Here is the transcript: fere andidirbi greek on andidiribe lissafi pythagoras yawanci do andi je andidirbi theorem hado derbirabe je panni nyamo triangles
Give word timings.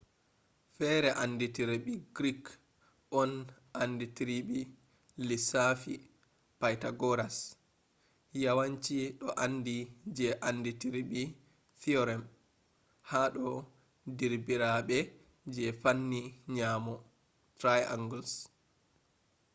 fere 0.77 1.09
andidirbi 1.23 1.93
greek 2.17 2.43
on 3.21 3.31
andidiribe 3.83 4.61
lissafi 5.27 5.93
pythagoras 6.59 7.37
yawanci 8.43 8.95
do 9.19 9.27
andi 9.45 9.77
je 10.17 10.27
andidirbi 10.49 11.21
theorem 11.81 12.23
hado 13.11 13.47
derbirabe 14.17 14.97
je 15.53 15.65
panni 15.81 16.21
nyamo 16.55 16.95
triangles 17.59 18.31